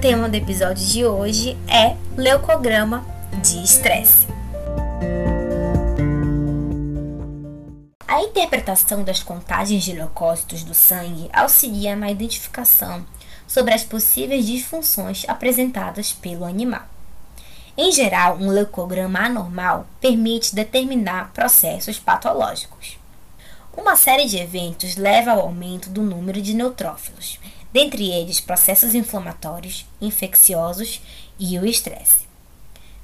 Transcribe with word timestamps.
tema 0.00 0.28
do 0.28 0.36
episódio 0.36 0.86
de 0.86 1.04
hoje 1.04 1.58
é 1.66 1.96
leucograma 2.16 3.04
de 3.42 3.64
estresse. 3.64 4.28
A 8.06 8.22
interpretação 8.22 9.02
das 9.02 9.24
contagens 9.24 9.82
de 9.82 9.92
leucócitos 9.92 10.62
do 10.62 10.72
sangue 10.72 11.28
auxilia 11.32 11.96
na 11.96 12.12
identificação 12.12 13.04
sobre 13.44 13.74
as 13.74 13.82
possíveis 13.82 14.46
disfunções 14.46 15.24
apresentadas 15.26 16.12
pelo 16.12 16.44
animal. 16.44 16.86
Em 17.76 17.90
geral, 17.90 18.36
um 18.36 18.50
leucograma 18.50 19.18
anormal 19.18 19.84
permite 20.00 20.54
determinar 20.54 21.32
processos 21.32 21.98
patológicos. 21.98 22.98
Uma 23.76 23.96
série 23.96 24.26
de 24.26 24.38
eventos 24.38 24.96
leva 24.96 25.32
ao 25.32 25.40
aumento 25.40 25.90
do 25.90 26.02
número 26.02 26.40
de 26.40 26.54
neutrófilos, 26.54 27.38
dentre 27.72 28.10
eles 28.10 28.40
processos 28.40 28.94
inflamatórios, 28.94 29.86
infecciosos 30.00 31.00
e 31.38 31.58
o 31.58 31.66
estresse. 31.66 32.28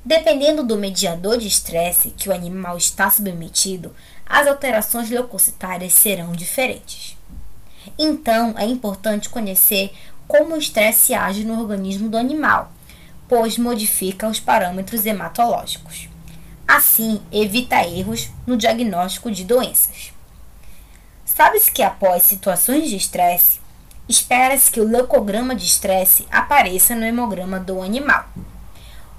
Dependendo 0.04 0.62
do 0.62 0.76
mediador 0.76 1.38
de 1.38 1.48
estresse 1.48 2.10
que 2.10 2.28
o 2.28 2.34
animal 2.34 2.76
está 2.76 3.10
submetido, 3.10 3.94
as 4.26 4.46
alterações 4.46 5.08
leucocitárias 5.08 5.94
serão 5.94 6.32
diferentes. 6.32 7.16
Então, 7.98 8.54
é 8.58 8.66
importante 8.66 9.28
conhecer 9.28 9.92
como 10.26 10.54
o 10.54 10.58
estresse 10.58 11.14
age 11.14 11.44
no 11.44 11.58
organismo 11.58 12.08
do 12.08 12.16
animal, 12.16 12.72
pois 13.28 13.56
modifica 13.56 14.28
os 14.28 14.40
parâmetros 14.40 15.06
hematológicos. 15.06 16.08
Assim, 16.66 17.20
evita 17.30 17.86
erros 17.86 18.30
no 18.46 18.56
diagnóstico 18.56 19.30
de 19.30 19.44
doenças. 19.44 20.12
Sabe-se 21.24 21.70
que 21.70 21.82
após 21.82 22.22
situações 22.22 22.88
de 22.88 22.96
estresse, 22.96 23.58
espera-se 24.08 24.70
que 24.70 24.80
o 24.80 24.88
leucograma 24.88 25.54
de 25.54 25.64
estresse 25.64 26.26
apareça 26.30 26.94
no 26.94 27.04
hemograma 27.04 27.58
do 27.58 27.80
animal. 27.82 28.26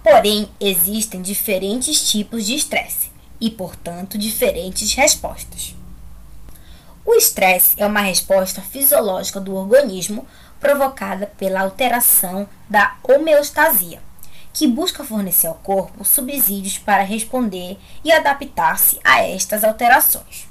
Porém, 0.03 0.49
existem 0.59 1.21
diferentes 1.21 2.09
tipos 2.09 2.45
de 2.45 2.55
estresse 2.55 3.11
e, 3.41 3.49
portanto, 3.49 4.17
diferentes 4.17 4.93
respostas. 4.93 5.75
O 7.03 7.13
estresse 7.13 7.75
é 7.77 7.85
uma 7.85 8.01
resposta 8.01 8.61
fisiológica 8.61 9.39
do 9.39 9.55
organismo 9.55 10.27
provocada 10.59 11.27
pela 11.37 11.61
alteração 11.61 12.47
da 12.69 12.95
homeostasia, 13.03 14.01
que 14.53 14.67
busca 14.67 15.03
fornecer 15.03 15.47
ao 15.47 15.55
corpo 15.55 16.05
subsídios 16.05 16.77
para 16.77 17.03
responder 17.03 17.77
e 18.03 18.11
adaptar-se 18.11 18.99
a 19.03 19.21
estas 19.21 19.63
alterações. 19.63 20.47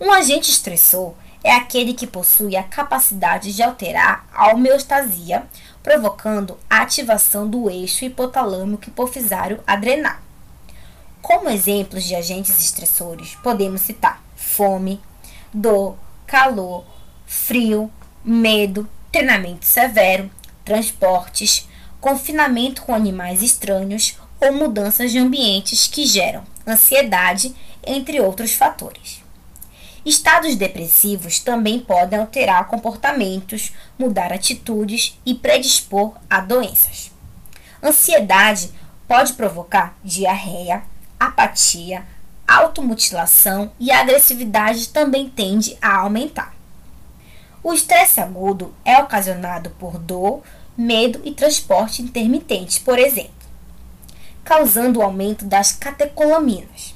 Um 0.00 0.12
agente 0.12 0.50
estressor 0.50 1.14
é 1.44 1.52
aquele 1.52 1.92
que 1.94 2.06
possui 2.06 2.56
a 2.56 2.62
capacidade 2.62 3.52
de 3.52 3.62
alterar 3.62 4.26
a 4.32 4.52
homeostasia, 4.52 5.44
provocando 5.82 6.58
a 6.70 6.82
ativação 6.82 7.48
do 7.48 7.68
eixo 7.68 8.04
hipotalâmico 8.04 8.88
hipofisário 8.88 9.60
adrenal. 9.66 10.16
Como 11.20 11.50
exemplos 11.50 12.04
de 12.04 12.14
agentes 12.14 12.58
estressores, 12.58 13.36
podemos 13.42 13.82
citar 13.82 14.22
fome, 14.36 15.00
dor, 15.52 15.96
calor, 16.26 16.84
frio, 17.26 17.90
medo, 18.24 18.88
treinamento 19.10 19.64
severo, 19.64 20.30
transportes, 20.64 21.68
confinamento 22.00 22.82
com 22.82 22.94
animais 22.94 23.42
estranhos 23.42 24.18
ou 24.40 24.52
mudanças 24.52 25.12
de 25.12 25.18
ambientes 25.18 25.86
que 25.86 26.06
geram 26.06 26.42
ansiedade, 26.66 27.54
entre 27.84 28.20
outros 28.20 28.52
fatores. 28.52 29.21
Estados 30.04 30.56
depressivos 30.56 31.38
também 31.38 31.78
podem 31.78 32.18
alterar 32.18 32.66
comportamentos, 32.66 33.72
mudar 33.96 34.32
atitudes 34.32 35.18
e 35.24 35.34
predispor 35.34 36.14
a 36.28 36.40
doenças. 36.40 37.12
Ansiedade 37.80 38.70
pode 39.06 39.34
provocar 39.34 39.96
diarreia, 40.02 40.82
apatia, 41.20 42.04
automutilação 42.46 43.72
e 43.78 43.92
a 43.92 44.00
agressividade 44.00 44.88
também 44.88 45.28
tende 45.28 45.78
a 45.80 45.98
aumentar. 45.98 46.54
O 47.62 47.72
estresse 47.72 48.20
agudo 48.20 48.74
é 48.84 48.98
ocasionado 48.98 49.70
por 49.78 49.98
dor, 49.98 50.42
medo 50.76 51.20
e 51.24 51.32
transporte 51.32 52.02
intermitente, 52.02 52.80
por 52.80 52.98
exemplo, 52.98 53.30
causando 54.42 54.98
o 54.98 55.02
aumento 55.02 55.44
das 55.44 55.70
catecolaminas. 55.70 56.94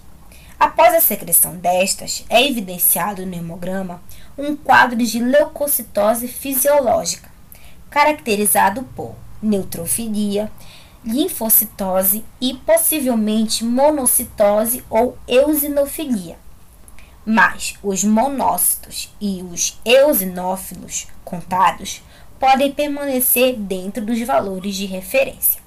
Após 0.58 0.94
a 0.94 1.00
secreção 1.00 1.56
destas, 1.56 2.24
é 2.30 2.42
evidenciado 2.46 3.26
no 3.26 3.34
hemograma 3.34 4.02
um 4.38 4.56
quadro 4.56 4.96
de 4.96 5.18
leucocitose 5.18 6.28
fisiológica, 6.28 7.30
caracterizado 7.90 8.82
por 8.94 9.14
neutrofilia, 9.42 10.50
linfocitose 11.04 12.24
e 12.40 12.54
possivelmente 12.54 13.64
monocitose 13.64 14.82
ou 14.88 15.16
eosinofilia. 15.28 16.38
Mas 17.24 17.74
os 17.82 18.02
monócitos 18.02 19.14
e 19.20 19.42
os 19.42 19.78
eosinófilos 19.84 21.06
contados 21.24 22.02
podem 22.40 22.72
permanecer 22.72 23.56
dentro 23.56 24.04
dos 24.04 24.20
valores 24.22 24.74
de 24.74 24.86
referência. 24.86 25.60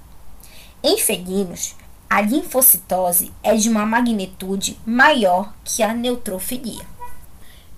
Em 0.81 0.97
felinos, 0.97 1.75
a 2.09 2.21
linfocitose 2.21 3.31
é 3.43 3.55
de 3.55 3.69
uma 3.69 3.85
magnitude 3.85 4.79
maior 4.83 5.53
que 5.63 5.83
a 5.83 5.93
neutrofilia. 5.93 6.83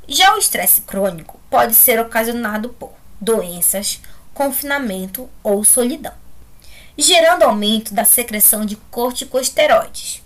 Já 0.07 0.33
o 0.33 0.37
estresse 0.37 0.81
crônico 0.81 1.39
pode 1.49 1.75
ser 1.75 1.99
ocasionado 1.99 2.69
por 2.69 2.93
doenças, 3.19 3.99
confinamento 4.33 5.29
ou 5.43 5.63
solidão, 5.65 6.13
gerando 6.97 7.43
aumento 7.43 7.93
da 7.93 8.05
secreção 8.05 8.65
de 8.65 8.77
corticosteroides. 8.89 10.23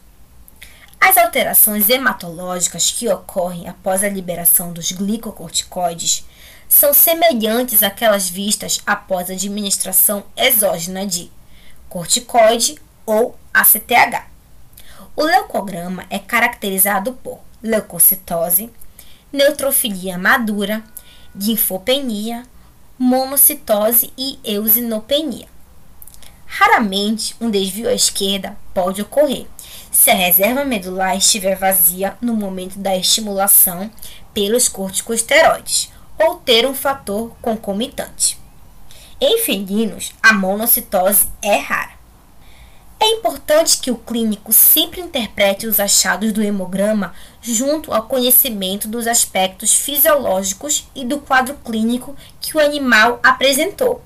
As 1.02 1.18
alterações 1.18 1.90
hematológicas 1.90 2.92
que 2.92 3.10
ocorrem 3.10 3.68
após 3.68 4.04
a 4.04 4.10
liberação 4.10 4.72
dos 4.72 4.92
glicocorticoides 4.92 6.26
são 6.70 6.94
semelhantes 6.94 7.84
àquelas 7.84 8.30
vistas 8.30 8.82
após 8.86 9.30
a 9.30 9.34
administração 9.34 10.24
exógena 10.36 11.06
de 11.06 11.32
corticoide 11.90 12.80
ou 13.06 13.38
ACTH. 13.54 14.26
O 15.16 15.24
leucograma 15.24 16.06
é 16.10 16.20
caracterizado 16.20 17.14
por 17.14 17.40
leucocitose, 17.62 18.72
neutrofilia 19.32 20.18
madura, 20.18 20.84
linfopenia, 21.36 22.44
monocitose 22.98 24.12
e 24.18 24.40
eosinopenia. 24.44 25.48
Raramente, 26.46 27.36
um 27.42 27.50
desvio 27.50 27.90
à 27.90 27.94
esquerda 27.94 28.58
pode 28.74 29.02
ocorrer 29.02 29.46
se 29.92 30.12
a 30.12 30.16
reserva 30.16 30.64
medular 30.64 31.18
estiver 31.18 31.56
vazia 31.56 32.18
no 32.22 32.34
momento 32.34 32.78
da 32.78 32.96
estimulação 32.96 33.90
pelos 34.34 34.68
corticosteroides 34.68 35.92
ou 36.20 36.36
ter 36.36 36.66
um 36.66 36.74
fator 36.74 37.36
concomitante. 37.42 38.38
Em 39.20 39.40
felinos, 39.40 40.14
a 40.22 40.34
monocitose 40.34 41.28
é 41.42 41.58
rara. 41.58 41.95
É 43.00 43.08
importante 43.08 43.78
que 43.78 43.92
o 43.92 43.98
clínico 43.98 44.54
sempre 44.54 45.02
interprete 45.02 45.68
os 45.68 45.80
achados 45.80 46.32
do 46.32 46.42
hemograma 46.42 47.14
junto 47.42 47.94
ao 47.94 48.04
conhecimento 48.04 48.88
dos 48.88 49.06
aspectos 49.06 49.76
fisiológicos 49.76 50.88
e 50.96 51.04
do 51.04 51.20
quadro 51.20 51.56
clínico 51.64 52.16
que 52.40 52.56
o 52.56 52.60
animal 52.60 53.20
apresentou, 53.22 54.02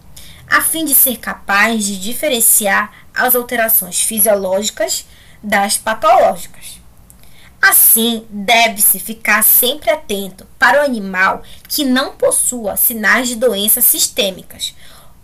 a 0.50 0.62
fim 0.62 0.84
de 0.84 0.96
ser 0.96 1.18
capaz 1.18 1.86
de 1.86 2.00
diferenciar 2.00 2.92
as 3.14 3.36
alterações 3.36 4.02
fisiológicas 4.02 5.06
das 5.42 5.78
patológicas. 5.78 6.80
Assim, 7.62 8.26
deve-se 8.30 9.00
ficar 9.00 9.44
sempre 9.44 9.90
atento 9.90 10.48
para 10.58 10.82
o 10.82 10.86
animal 10.86 11.44
que 11.68 11.84
não 11.84 12.16
possua 12.16 12.78
sinais 12.78 13.28
de 13.28 13.36
doenças 13.36 13.84
sistêmicas, 13.84 14.74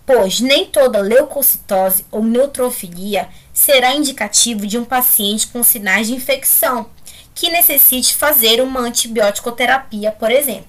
pois 0.05 0.39
nem 0.39 0.65
toda 0.65 1.01
leucocitose 1.01 2.05
ou 2.11 2.23
neutrofilia 2.23 3.27
será 3.53 3.93
indicativo 3.93 4.67
de 4.67 4.77
um 4.77 4.85
paciente 4.85 5.47
com 5.47 5.63
sinais 5.63 6.07
de 6.07 6.13
infecção 6.13 6.87
que 7.33 7.49
necessite 7.49 8.15
fazer 8.15 8.61
uma 8.61 8.79
antibiótico-terapia, 8.81 10.11
por 10.11 10.31
exemplo. 10.31 10.67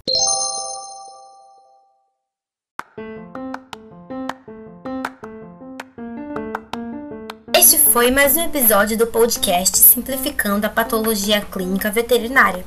Este 7.55 7.79
foi 7.79 8.11
mais 8.11 8.37
um 8.37 8.45
episódio 8.45 8.97
do 8.97 9.07
podcast 9.07 9.77
Simplificando 9.79 10.67
a 10.67 10.71
Patologia 10.71 11.41
Clínica 11.41 11.91
Veterinária. 11.91 12.65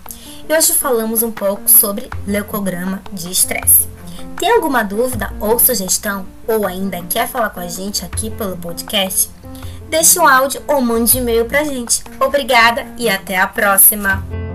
E 0.48 0.54
hoje 0.54 0.74
falamos 0.74 1.24
um 1.24 1.32
pouco 1.32 1.70
sobre 1.70 2.10
leucograma 2.26 3.02
de 3.12 3.32
estresse. 3.32 3.99
Tem 4.40 4.54
alguma 4.54 4.84
dúvida 4.84 5.34
ou 5.42 5.60
sugestão, 5.60 6.26
ou 6.48 6.66
ainda 6.66 7.04
quer 7.10 7.28
falar 7.28 7.50
com 7.50 7.60
a 7.60 7.68
gente 7.68 8.06
aqui 8.06 8.32
pelo 8.32 8.56
podcast? 8.56 9.30
Deixe 9.90 10.18
um 10.18 10.26
áudio 10.26 10.62
ou 10.66 10.80
mande 10.80 11.18
um 11.18 11.22
e-mail 11.22 11.44
pra 11.44 11.66
gente. 11.66 12.02
Obrigada 12.22 12.88
e 12.98 13.10
até 13.10 13.38
a 13.38 13.46
próxima! 13.46 14.49